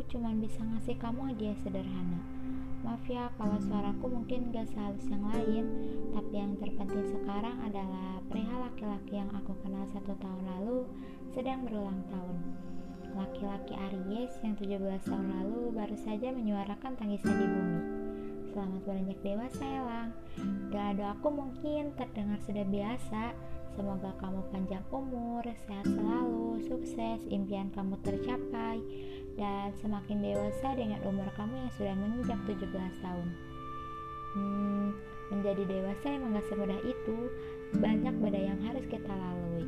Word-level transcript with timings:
aku 0.00 0.16
cuma 0.16 0.32
bisa 0.32 0.64
ngasih 0.64 0.96
kamu 0.96 1.34
hadiah 1.34 1.58
sederhana. 1.60 2.20
Maaf 2.80 3.04
ya 3.04 3.28
kalau 3.36 3.60
suaraku 3.60 4.08
mungkin 4.08 4.48
gak 4.48 4.72
sehalus 4.72 5.04
yang 5.12 5.28
lain, 5.28 5.64
tapi 6.16 6.32
yang 6.32 6.56
terpenting 6.56 7.04
sekarang 7.04 7.60
adalah 7.60 8.24
perihal 8.32 8.64
laki-laki 8.64 9.20
yang 9.20 9.28
aku 9.36 9.52
kenal 9.60 9.84
satu 9.92 10.16
tahun 10.16 10.42
lalu 10.56 10.88
sedang 11.36 11.68
berulang 11.68 12.00
tahun. 12.08 12.38
Laki-laki 13.12 13.76
Aries 13.76 14.32
yang 14.40 14.56
17 14.56 14.80
tahun 15.04 15.26
lalu 15.28 15.76
baru 15.76 15.96
saja 16.00 16.32
menyuarakan 16.32 16.96
tangisan 16.96 17.36
di 17.36 17.46
bumi. 17.50 17.80
Selamat 18.56 18.80
beranjak 18.88 19.20
dewasa, 19.20 19.64
Elang. 19.68 20.10
Gak 20.72 20.96
aku 21.20 21.28
mungkin 21.28 21.92
terdengar 21.98 22.40
sudah 22.40 22.64
biasa, 22.64 23.36
Semoga 23.78 24.10
kamu 24.18 24.42
panjang 24.50 24.82
umur, 24.90 25.46
sehat 25.46 25.86
selalu, 25.86 26.58
sukses, 26.66 27.22
impian 27.30 27.70
kamu 27.70 27.94
tercapai, 28.02 28.82
dan 29.40 29.72
semakin 29.80 30.20
dewasa 30.20 30.76
dengan 30.76 31.00
umur 31.08 31.24
kamu 31.32 31.64
yang 31.64 31.72
sudah 31.80 31.94
menginjak 31.96 32.36
17 32.44 32.68
tahun. 33.00 33.28
Hmm, 34.36 34.88
menjadi 35.32 35.64
dewasa 35.64 36.06
emang 36.12 36.36
gak 36.36 36.44
semudah 36.52 36.76
itu, 36.84 37.16
banyak 37.80 38.12
badai 38.20 38.52
yang 38.52 38.60
harus 38.60 38.84
kita 38.84 39.08
lalui. 39.08 39.64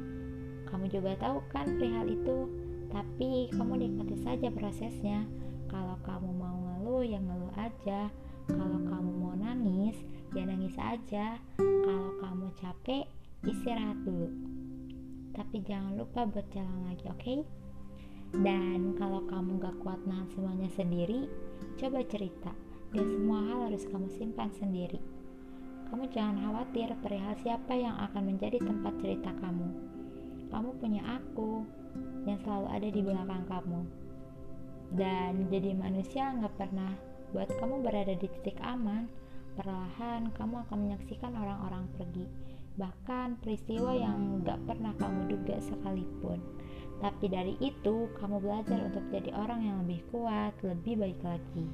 Kamu 0.69 0.85
juga 0.93 1.17
tahu 1.17 1.41
kan 1.49 1.65
perihal 1.81 2.05
itu, 2.05 2.53
tapi 2.93 3.49
kamu 3.57 3.89
nikmati 3.89 4.21
saja 4.21 4.53
prosesnya. 4.53 5.25
Kalau 5.73 5.97
kamu 6.05 6.29
mau 6.37 6.57
ngeluh, 6.61 7.03
ya 7.09 7.17
ngeluh 7.17 7.57
aja. 7.57 8.13
Kalau 8.53 8.79
kamu 8.85 9.11
mau 9.17 9.33
nangis, 9.33 9.97
ya 10.37 10.45
nangis 10.45 10.77
aja. 10.77 11.41
Kalau 11.57 12.11
kamu 12.21 12.53
capek, 12.61 13.09
istirahat 13.49 13.97
dulu 14.05 14.53
tapi 15.33 15.65
jangan 15.65 15.97
lupa 15.97 16.29
buat 16.29 16.45
jalan 16.53 16.93
lagi 16.93 17.05
oke 17.09 17.19
okay? 17.19 17.39
dan 18.45 18.97
kalau 18.97 19.25
kamu 19.29 19.52
nahan 20.07 20.29
semuanya 20.35 20.69
sendiri 20.75 21.31
coba 21.79 22.03
cerita. 22.07 22.53
Dan 22.93 23.09
semua 23.09 23.41
hal 23.49 23.73
harus 23.73 23.89
kamu 23.89 24.13
simpan 24.13 24.53
sendiri. 24.53 25.01
Kamu 25.89 26.13
jangan 26.13 26.45
khawatir 26.45 26.93
perihal 27.01 27.33
siapa 27.41 27.73
yang 27.73 27.97
akan 27.97 28.33
menjadi 28.33 28.61
tempat 28.61 28.93
cerita 29.01 29.33
kamu. 29.41 29.69
Kamu 30.53 30.77
punya 30.77 31.01
aku 31.21 31.65
yang 32.29 32.37
selalu 32.45 32.69
ada 32.69 32.89
di 32.93 33.01
belakang 33.01 33.45
kamu. 33.49 33.81
Dan 34.93 35.49
jadi 35.49 35.73
manusia 35.73 36.37
nggak 36.37 36.53
pernah 36.61 36.93
buat 37.33 37.49
kamu 37.57 37.81
berada 37.81 38.13
di 38.13 38.29
titik 38.29 38.61
aman. 38.61 39.09
Perlahan 39.57 40.33
kamu 40.37 40.65
akan 40.69 40.77
menyaksikan 40.85 41.33
orang-orang 41.33 41.89
pergi. 41.97 42.29
Bahkan 42.77 43.45
peristiwa 43.45 43.93
yang 43.93 44.41
gak 44.49 44.65
pernah 44.65 44.97
kamu 44.97 45.29
duga 45.29 45.61
sekalipun. 45.61 46.41
Tapi 47.03 47.27
dari 47.27 47.59
itu, 47.59 48.07
kamu 48.15 48.39
belajar 48.39 48.79
untuk 48.79 49.03
jadi 49.11 49.35
orang 49.35 49.67
yang 49.67 49.77
lebih 49.83 50.07
kuat, 50.15 50.55
lebih 50.63 51.03
baik 51.03 51.19
lagi. 51.27 51.67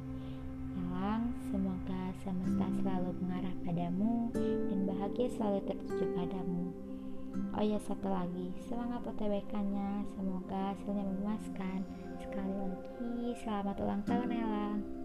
Elang, 0.73 1.37
semoga 1.53 2.17
semesta 2.25 2.65
selalu 2.81 3.13
mengarah 3.21 3.53
padamu 3.61 4.33
dan 4.73 4.89
bahagia 4.89 5.29
selalu 5.37 5.61
tertuju 5.69 6.07
padamu. 6.17 6.73
Oh 7.53 7.61
ya 7.61 7.77
satu 7.85 8.09
lagi, 8.09 8.57
semangat 8.65 9.05
UTBK-nya, 9.05 10.09
semoga 10.17 10.73
hasilnya 10.73 11.05
memuaskan. 11.05 11.85
Sekali 12.25 12.55
lagi, 12.57 13.37
selamat 13.45 13.77
ulang 13.85 14.03
tahun 14.09 14.31
Elang. 14.33 14.98